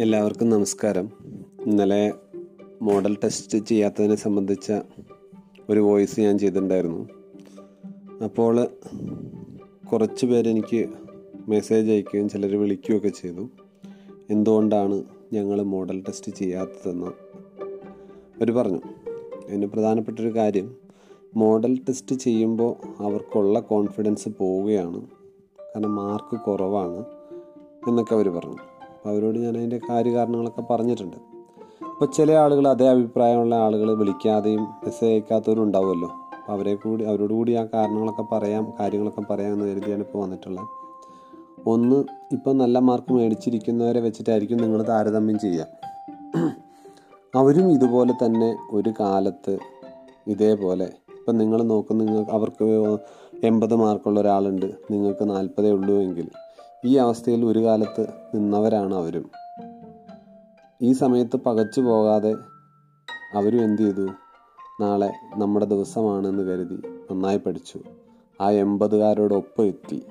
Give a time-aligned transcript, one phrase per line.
[0.00, 1.10] എല്ലാവർക്കും നമസ്കാരം.
[1.66, 2.12] ഇന്നലെ
[2.82, 4.72] മോഡൽ ടെസ്റ്റ് ചെയ്യാത്തതിനെ സംബന്ധിച്ച
[5.70, 7.08] ഒരു വോയിസ് ഞാൻ ചെയ്തിട്ടുണ്ടായിരുന്നു.
[8.24, 8.68] അപ്പോൾ
[9.92, 10.88] കുറച്ച് പേരെനിക്ക്
[11.48, 13.48] മെസ്സേജ് അയക്കുകയും ചിലർ വിളിക്കുകയൊക്കെ ചെയ്തു.
[14.30, 18.80] എന്തുകൊണ്ടാണ് ഞങ്ങൾ മോഡൽ ടെസ്റ്റ് ചെയ്യാത്തതെന്ന് അവർ പറഞ്ഞു.
[19.48, 20.76] അതിന് പ്രധാനപ്പെട്ടൊരു കാര്യം
[21.36, 25.02] മോഡൽ ടെസ്റ്റ് ചെയ്യുമ്പോൾ അവർക്കുള്ള കോൺഫിഡൻസ് പോവുകയാണ്.
[25.60, 27.04] കാരണം മാർക്ക് കുറവാണ്
[27.88, 28.69] എന്നൊക്കെ അവർ പറഞ്ഞു.
[29.00, 31.16] അപ്പോൾ അവരോട് ഞാൻ അതിന്റെ കാര്യകാരണങ്ങളൊക്കെ പറഞ്ഞിട്ടുണ്ട്.
[31.92, 37.52] അപ്പോൾ ചില ആളുകൾ അതേ അഭിപ്രായമുള്ള ആളുകൾ വിളിക്കാതെയും മെസ്സേജ് അയക്കാത്തവരും ഉണ്ടാവുമല്ലോ അപ്പോൾ അവരെ കൂടി അവരോട് കൂടി
[37.52, 40.66] ആ കാരണങ്ങളൊക്കെ പറയാം കാര്യങ്ങളൊക്കെ പറയാം എന്ന് കരുതിയാണ് ഇപ്പോൾ വന്നിട്ടുള്ളത്.
[41.66, 45.66] ഒന്ന് ഇപ്പം നല്ല മാർക്ക് മേടിച്ചിരിക്കുന്നവരെ വെച്ചിട്ടായിരിക്കും നിങ്ങൾ താരതമ്യം ചെയ്യുക.
[47.34, 49.58] അവരും ഇതുപോലെ തന്നെ ഒരു കാലത്ത്
[50.26, 52.68] ഇതേപോലെ ഇപ്പം നിങ്ങൾ നോക്കുന്ന നിങ്ങൾ അവർക്ക്
[53.44, 56.28] എൺപത് മാർക്കുള്ള ഒരാളുണ്ട് നിങ്ങൾക്ക് നാൽപ്പതേ ഉള്ളൂ എങ്കിൽ
[56.84, 59.30] ഈ അവസ്ഥയിൽ ഒരു കാലത്ത് നിന്നവരാണ് അവരും.
[60.82, 62.34] ഈ സമയത്ത് പകച്ചു പോകാതെ
[63.34, 64.08] അവരും എന്തു ചെയ്തു?
[64.80, 67.80] നാളെ നമ്മുടെ ദിവസമാണെന്ന് കരുതി നന്നായി പഠിച്ചു.
[68.40, 70.02] ആ എൺപതുകാരോടൊപ്പം എത്തി.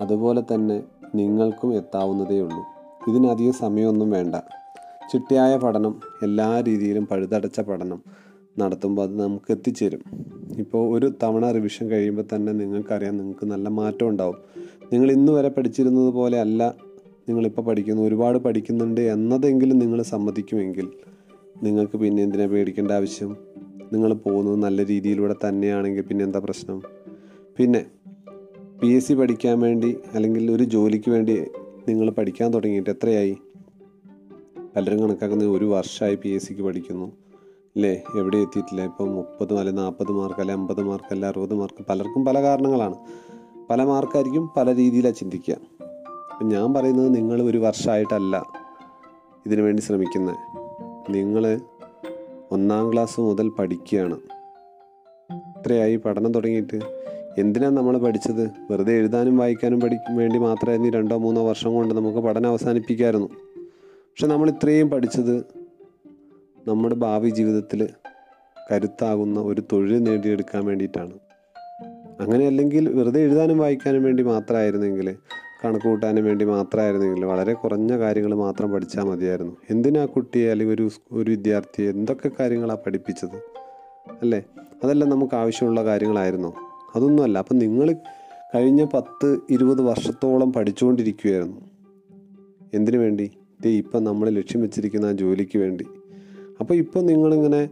[0.00, 0.82] അതുപോലെ തന്നെ
[1.14, 2.64] നിങ്ങൾക്കും എത്താവുന്നതേ ഉള്ളൂ.
[3.08, 4.34] ഇതിനധികം സമയമൊന്നും വേണ്ട.
[5.12, 8.02] ചിട്ടയായ പഠനം എല്ലാ രീതിയിലും പഴുതടച്ച പഠനം
[8.58, 10.00] നടത്തുമ്പോൾ അത് നമുക്ക് എത്തിച്ചേരും.
[10.58, 14.36] ഇപ്പോൾ ഒരു തവണ റിവിഷൻ കഴിയുമ്പോൾ തന്നെ നിങ്ങൾക്കറിയാം നിങ്ങൾക്ക് നല്ല മാറ്റം ഉണ്ടാവും.
[14.92, 16.74] നിങ്ങൾ ഇന്ന് വരെ പഠിച്ചിരുന്നത് പോലെ അല്ല.
[17.28, 18.02] നിങ്ങളിപ്പോൾ പഠിക്കുന്നു.
[18.02, 20.88] ഒരുപാട് പഠിക്കുന്നുണ്ട് എന്നതെങ്കിലും നിങ്ങൾ സമ്മതിക്കുമെങ്കിൽ
[21.62, 23.36] നിങ്ങൾക്ക് പിന്നെ എന്തിനാ പേടിക്കേണ്ട ആവശ്യം?
[23.92, 26.82] നിങ്ങൾ പോകുന്നത് നല്ല രീതിയിലൂടെ തന്നെയാണെങ്കിൽ പിന്നെ എന്താ പ്രശ്നം?
[27.56, 27.86] പിന്നെ
[28.82, 31.40] പി എസ് സി പഠിക്കാൻ വേണ്ടി അല്ലെങ്കിൽ ഒരു ജോലിക്ക് വേണ്ടി
[31.88, 33.36] നിങ്ങൾ പഠിക്കാൻ തുടങ്ങിയിട്ട് എത്രയായി?
[34.76, 37.06] പലരും കണക്കാക്കുന്നത് ഒരു വർഷമായി പി എസ് സിക്ക് പഠിക്കുന്നു.
[37.76, 38.84] അല്ലേ എവിടെ എത്തിയിട്ടില്ല.
[38.84, 41.84] ഇപ്പം മുപ്പത് അല്ലെ നാൽപ്പത് മാർക്ക് അല്ലെ അമ്പത് മാർക്ക് അല്ലെ അറുപത് മാർക്ക്?
[41.88, 42.94] പലർക്കും പല കാരണങ്ങളാണ്.
[43.70, 45.56] പല മാർക്കായിരിക്കും പല രീതിയിലാണ് ചിന്തിക്കുക.
[46.32, 48.46] അപ്പം ഞാൻ പറയുന്നത് നിങ്ങൾ ഒരു വർഷമായിട്ടല്ല
[49.46, 50.36] ഇതിനു വേണ്ടി ശ്രമിക്കുന്നത്
[51.10, 51.60] നിങ്ങൾ
[52.52, 54.20] ഒന്നാം ക്ലാസ് മുതൽ പഠിക്കുകയാണ്.
[55.32, 56.80] ഇത്രയായി പഠനം തുടങ്ങിയിട്ട്
[57.38, 58.50] എന്തിനാണ് നമ്മൾ പഠിച്ചത്?
[58.70, 63.28] വെറുതെ എഴുതാനും വായിക്കാനും പഠി വേണ്ടി മാത്രമായിരുന്നു രണ്ടോ മൂന്നോ വർഷം കൊണ്ട് നമുക്ക് പഠനം അവസാനിപ്പിക്കായിരുന്നു.
[63.92, 65.36] പക്ഷെ നമ്മൾ ഇത്രയും പഠിച്ചത്
[66.68, 67.88] നമ്മുടെ ഭാവി ജീവിതത്തിൽ
[68.72, 71.27] കരുത്താകുന്ന ഒരു തൊഴിൽ നേടിയെടുക്കാൻ വേണ്ടിയിട്ടാണ്.
[72.20, 75.14] അങ്ങനെ അല്ലെങ്കിൽ വെറുതെ എഴുതാനും വായിക്കാനും വേണ്ടി മാത്രമായിരുന്നെങ്കിൽ
[75.64, 79.56] കണക്ക് കൂട്ടാനും വേണ്ടി മാത്രമായിരുന്നെങ്കിൽ വളരെ കുറഞ്ഞ കാര്യങ്ങൾ മാത്രം പഠിച്ചാൽ മതിയായിരുന്നു.
[79.70, 83.36] എന്തിനാ കുട്ടിയെ അല്ലെങ്കിൽ ഒരു ഒരു വിദ്യാർത്ഥിയെ എന്തൊക്കെ കാര്യങ്ങളാണ് പഠിപ്പിച്ചത്?
[84.22, 84.44] അല്ലേ?
[84.84, 86.54] അതെല്ലാം നമുക്ക് ആവശ്യമുള്ള കാര്യങ്ങളായിരുന്നോ?
[86.96, 87.38] അതൊന്നുമല്ല.
[87.38, 87.92] അപ്പം നിങ്ങൾ
[88.54, 91.60] കഴിഞ്ഞ പത്ത് ഇരുപത് വർഷത്തോളം പഠിച്ചുകൊണ്ടിരിക്കുകയായിരുന്നു.
[92.74, 93.30] എന്തിനു വേണ്ടി?
[93.62, 95.86] ദേ ഇപ്പം നമ്മൾ ലക്ഷ്യം വെച്ചിരിക്കുന്ന ആ ജോലിക്ക് വേണ്ടി.
[96.60, 97.70] അപ്പോൾ ഇപ്പം നിങ്ങളിങ്ങനെ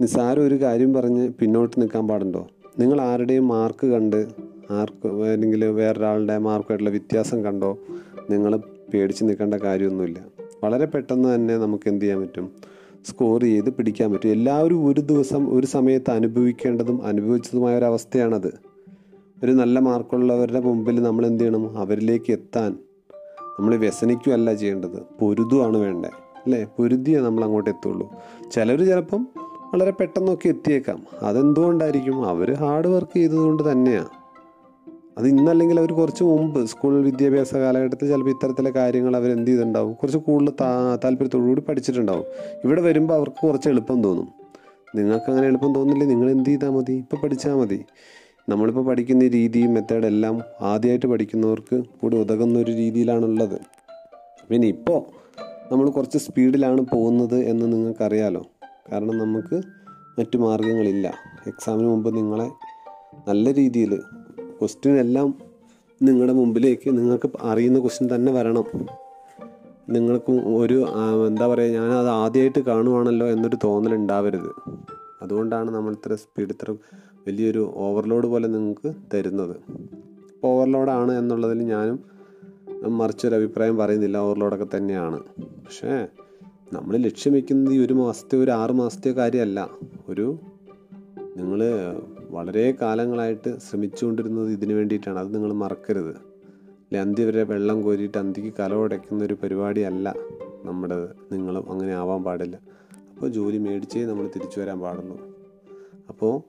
[0.00, 2.48] നിസ്സാരം ഒരു കാര്യം പറഞ്ഞ് പിന്നോട്ട് നിൽക്കാൻ പാടുണ്ടോ?
[2.78, 4.26] നിങ്ങൾ ആരുടെയും മാർക്ക് കണ്ട്
[4.70, 7.78] ആർക്ക് അല്ലെങ്കിൽ വേറൊരാളുടെ മാർക്കുമായിട്ടുള്ള വ്യത്യാസം കണ്ടോ?
[8.30, 8.56] നിങ്ങൾ
[8.94, 10.24] പേടിച്ച് നിൽക്കേണ്ട കാര്യമൊന്നുമില്ല.
[10.64, 12.50] വളരെ പെട്ടെന്ന് തന്നെ നമുക്ക് എന്ത് ചെയ്യാൻ പറ്റും?
[13.04, 14.28] സ്കോർ ചെയ്ത് പിടിക്കാൻ പറ്റും.
[14.28, 18.58] എല്ലാവരും ഒരു ദിവസം ഒരു സമയത്ത് അനുഭവിക്കേണ്ടതും അനുഭവിച്ചതുമായ ഒരു അവസ്ഥയാണത്.
[19.44, 21.78] ഒരു നല്ല മാർക്കുള്ളവരുടെ മുമ്പിൽ നമ്മൾ എന്ത് ചെയ്യണം?
[21.78, 22.78] അവരിലേക്ക് എത്താൻ
[23.58, 25.02] നമ്മൾ വ്യസനിക്കുകയല്ല ചെയ്യേണ്ടത്.
[25.20, 26.10] പൊരുതുവാണ് വേണ്ടത്.
[26.46, 26.66] അല്ലേ?
[26.78, 28.10] പൊരുതിയേ നമ്മൾ അങ്ങോട്ട് എത്തുള്ളൂ.
[28.52, 29.28] ചിലർ ചിലപ്പം
[29.76, 31.02] വളരെ പെട്ടെന്നൊക്കെ എത്തിയേക്കാം.
[31.22, 32.28] അതെന്തുകൊണ്ടായിരിക്കും?
[32.28, 34.08] അവർ ഹാർഡ് വർക്ക് ചെയ്തതുകൊണ്ട് തന്നെയാണ്
[35.18, 39.92] അത് ഇന്നല്ലെങ്കിൽ അവർ കുറച്ച് മുമ്പ് സ്കൂൾ വിദ്യാഭ്യാസ കാലഘട്ടത്തിൽ ചിലപ്പോൾ ഇത്തരത്തിലെ കാര്യങ്ങൾ അവർ എന്ത് ചെയ്തിട്ടുണ്ടാവും?
[39.92, 42.24] കുറച്ച് കൂടുതൽ താ താല്പര്യത്തോടുകൂടി പഠിച്ചിട്ടുണ്ടാവും.
[42.64, 44.28] ഇവിടെ വരുമ്പോൾ അവർക്ക് കുറച്ച് എളുപ്പം തോന്നും.
[44.94, 46.06] നിങ്ങൾക്ക് അങ്ങനെ എളുപ്പം തോന്നില്ലേ?
[46.06, 46.92] നിങ്ങൾ എന്ത് ചെയ്താൽ മതി?
[46.92, 47.84] ഇപ്പോൾ പഠിച്ചാൽ മതി.
[48.48, 53.60] നമ്മളിപ്പോൾ പഠിക്കുന്ന രീതി മെത്തേഡ് എല്ലാം ആദ്യമായിട്ട് പഠിക്കുന്നവർക്ക് കൂടി ഉതകുന്ന ഒരു രീതിയിലാണുള്ളത്.
[54.50, 55.02] പിന്നെ ഇപ്പോൾ
[55.72, 58.42] നമ്മൾ കുറച്ച് സ്പീഡിലാണ് പോകുന്നത് എന്ന് നിങ്ങൾക്കറിയാലോ.
[58.92, 59.56] കാരണം നമുക്ക്
[60.18, 61.06] മറ്റു മാർഗങ്ങളില്ല
[61.46, 62.48] എക്സാമിന് മുമ്പ് നിങ്ങളെ
[63.28, 63.92] നല്ല രീതിയിൽ
[64.60, 65.34] ക്വസ്റ്റ്യൻ എല്ലാം
[66.02, 68.64] നിങ്ങളുടെ മുമ്പിലേക്ക് നിങ്ങൾക്ക് അറിയുന്ന ക്വസ്റ്റ്യൻ തന്നെ വരണം.
[69.90, 70.78] നിങ്ങൾക്ക് ഒരു
[71.28, 74.50] എന്താ പറയുക ഞാൻ അത് ആദ്യമായിട്ട് കാണുവാണല്ലോ എന്നൊരു തോന്നൽ ഉണ്ടാവരുത്.
[75.22, 76.70] അതുകൊണ്ടാണ് നമ്മൾ ഇത്ര സ്പീഡ് ഇത്ര
[77.26, 79.56] വലിയൊരു ഓവർലോഡ് പോലെ നിങ്ങൾക്ക് തരുന്നത്.
[80.34, 81.98] ഇപ്പോൾ ഓവർലോഡാണ് എന്നുള്ളതിൽ ഞാനും
[82.98, 84.16] മറിച്ചൊരു അഭിപ്രായം പറയുന്നില്ല.
[84.16, 85.18] ഓവർലോഡൊക്കെ തന്നെയാണ്.
[85.64, 85.92] പക്ഷേ
[86.72, 89.70] നമ്മൾ ലക്ഷ്യം വയ്ക്കുന്നത് ഈ ഒരു മാസത്തെ ഒരു ആറ് മാസത്തെ കാര്യമല്ല.
[90.08, 90.38] ഒരു
[91.36, 91.60] നിങ്ങൾ
[92.30, 95.18] വളരെ കാലങ്ങളായിട്ട് ശ്രമിച്ചുകൊണ്ടിരുന്നത് ഇതിനു വേണ്ടിയിട്ടാണ്.
[95.18, 96.10] അത് നിങ്ങൾ മറക്കരുത്.
[96.10, 100.14] അല്ലെ അന്തി വരെ വെള്ളം കോരിയിട്ട് അന്തിക്ക് കലവടയ്ക്കുന്ന ഒരു പരിപാടിയല്ല
[100.64, 102.56] നമ്മുടെ നിങ്ങളും അങ്ങനെ ആവാൻ പാടില്ല.
[102.96, 105.18] അപ്പോൾ ജോലി മേടിച്ചേ നമ്മൾ തിരിച്ചു വരാൻ പാടുള്ളൂ.
[106.08, 106.42] അപ്പോൾ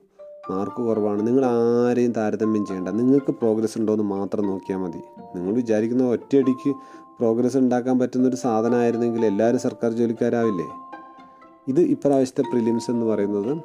[0.52, 1.26] മാർക്ക് കുറവാണ്.
[1.26, 2.88] നിങ്ങൾ ആരെയും താരതമ്യം ചെയ്യേണ്ട.
[2.88, 4.98] നിങ്ങൾക്ക് പ്രോഗ്രസ് ഉണ്ടോ എന്ന് മാത്രം നോക്കിയാൽ മതി.
[5.36, 6.74] നിങ്ങൾ വിചാരിക്കുന്ന ഒറ്റയടിക്ക്
[7.18, 10.64] പ്രോഗ്രസ് ഉണ്ടാക്കാൻ പറ്റുന്നൊരു സാധനമായിരുന്നെങ്കിൽ എല്ലാവരും സർക്കാർ ജോലിക്കാരാവില്ലേ?
[11.68, 13.58] ഇത് ഇപ്രാവശ്യത്തെ പ്രിലിംസ് എന്ന് പറയുന്നത്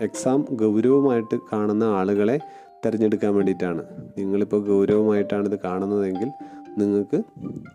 [0.00, 2.40] എക്സാം ഗൗരവമായിട്ട് കാണുന്ന ആളുകളെ
[2.86, 3.82] തിരഞ്ഞെടുക്കാൻ വേണ്ടിയിട്ടാണ്.
[4.18, 6.30] നിങ്ങളിപ്പോൾ ഗൗരവമായിട്ടാണ് ഇത് കാണുന്നതെങ്കിൽ
[6.78, 7.22] നിങ്ങൾക്ക്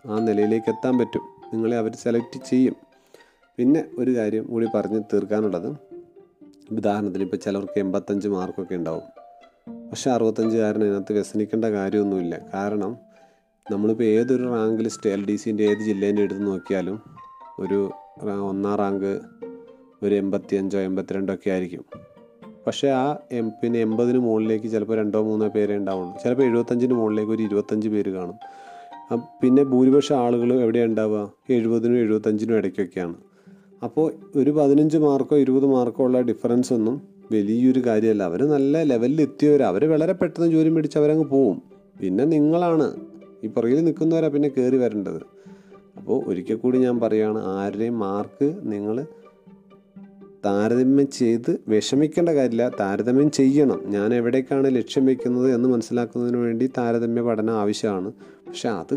[0.08, 1.20] ആ നിലയിലേക്ക് എത്താൻ പറ്റും.
[1.54, 2.76] നിങ്ങളെ അവർ സെലക്ട് ചെയ്യും.
[3.56, 5.76] പിന്നെ ഒരു കാര്യം കൂടി പറഞ്ഞ് തീർക്കാനുള്ളത്.
[6.72, 9.02] ഉദാഹരണത്തിന് ഇപ്പോൾ ചിലർക്ക് എൺപത്തഞ്ച് മാർക്കൊക്കെ ഉണ്ടാവും.
[9.90, 12.40] പക്ഷേ അറുപത്തഞ്ചുകാരൻ അതിനകത്ത് വ്യസനിക്കേണ്ട കാര്യമൊന്നുമില്ല.
[12.54, 12.96] കാരണം
[13.70, 17.00] നമ്മളിപ്പോൾ ഏതൊരു റാങ്ക് ലിസ്റ്റ് എൽ ഡി സിന്റെ ഏത് ജില്ലേന്റെ എടുത്ത് നോക്കിയാലും
[17.58, 17.90] ഒരു
[18.48, 19.20] ഒന്നാം റാങ്ക്
[20.02, 21.84] ഒരു എൺപത്തിയഞ്ചോ എൺപത്തിരണ്ടോ ഒക്കെ ആയിരിക്കും.
[22.66, 26.14] പക്ഷേ ആ എം പിന്നെ എൺപതിന് മുകളിലേക്ക് ചിലപ്പോൾ രണ്ടോ മൂന്നോ പേരേ ഉണ്ടാവുള്ളൂ.
[26.24, 28.34] ചിലപ്പോൾ എഴുപത്തഞ്ചിന് മുകളിലേക്ക് ഒരു ഇരുപത്തഞ്ച് പേര് കാണും.
[29.42, 31.32] പിന്നെ ഭൂരിപക്ഷം ആളുകൾ എവിടെയാണ് ഉണ്ടാവുക?
[31.50, 33.14] എഴുപതിനും എഴുപത്തഞ്ചിനും ഇടയ്ക്കൊക്കെയാണ്.
[33.82, 37.02] അപ്പോൾ ഒരു പതിനഞ്ച് മാർക്കോ ഇരുപത് മാർക്കോ ഉള്ള ഡിഫറൻസ് ഒന്നും
[37.32, 38.22] വലിയൊരു കാര്യമല്ല.
[38.22, 41.62] അവർ നല്ല ലെവലിൽ എത്തിയവർ അവർ വളരെ പെട്ടെന്ന് ജോലി മേടിച്ച് അവരങ്ങ് പോവും.
[42.00, 43.05] പിന്നെ നിങ്ങളാണ്.
[43.46, 45.20] ഈ പുറകിൽ നിൽക്കുന്നവരാണ് പിന്നെ കയറി വരേണ്ടത്.
[45.96, 49.06] അപ്പോൾ ഒരിക്കൽ കൂടി ഞാൻ പറയുകയാണ് ആരുടെയും മാർക്ക് നിങ്ങൾ
[50.44, 53.80] താരതമ്യം ചെയ്ത് വിഷമിക്കേണ്ട കാര്യമില്ല താരതമ്യം ചെയ്യണം.
[53.86, 58.12] ഞാൻ എവിടേക്കാണ് ലക്ഷ്യം വെക്കുന്നത് എന്ന് മനസ്സിലാക്കുന്നതിന് വേണ്ടി താരതമ്യ പഠനം ആവശ്യമാണ്.
[58.22, 58.96] പക്ഷെ അത്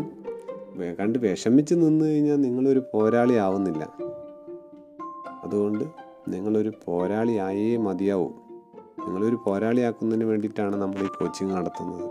[0.98, 3.92] കണ്ട് വിഷമിച്ച് നിന്ന് കഴിഞ്ഞാൽ നിങ്ങളൊരു പോരാളി ആവുന്നില്ല.
[5.44, 5.84] അതുകൊണ്ട്
[6.28, 8.34] നിങ്ങളൊരു പോരാളിയായേ മതിയാവും.
[9.06, 12.10] നിങ്ങളൊരു പോരാളിയാക്കുന്നതിന് വേണ്ടിയിട്ടാണ് നമ്മൾ ഈ കോച്ചിങ് നടത്തുന്നത്.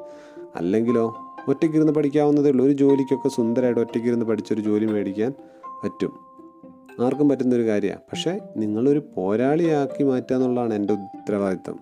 [0.55, 1.15] അല്ലെങ്കിലോ
[1.49, 2.65] ഒറ്റയ്ക്കിരുന്ന് പഠിക്കാവുന്നതേ ഉള്ളൂ.
[2.65, 5.33] ഒരു ജോലിക്കൊക്കെ സുന്ദരമായിട്ട് ഒറ്റയ്ക്കിരുന്ന് പഠിച്ചൊരു ജോലി മേടിക്കാൻ
[5.83, 6.11] പറ്റും.
[7.05, 11.79] ആർക്കും പറ്റുന്നൊരു കാര്യമാണ് പക്ഷേ നിങ്ങളൊരു പോരാളിയാക്കി മാറ്റുക എന്നുള്ളതാണ് എന്റെ ഉത്തരവാദിത്തം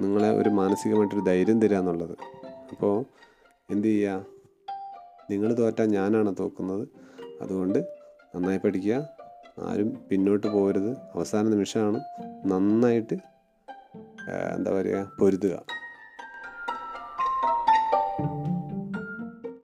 [0.00, 2.16] നിങ്ങളെ ഒരു മാനസികമായിട്ടൊരു ധൈര്യം തരിക എന്നുള്ളത്.
[2.70, 3.04] അപ്പോൾ
[3.70, 4.24] എന്ത് ചെയ്യുക
[5.30, 6.88] നിങ്ങൾ തോറ്റാൽ ഞാനാണ് തോക്കുന്നത്.
[7.42, 7.78] അതുകൊണ്ട്
[8.36, 9.08] നന്നായി പഠിക്കുക.
[9.60, 10.90] ആരും പിന്നോട്ട് പോകരുത്.
[10.90, 12.00] അവസാന നിമിഷമാണ്
[12.46, 13.14] നന്നായിട്ട്
[14.56, 15.62] എന്താ പറയുക പൊരുതുക.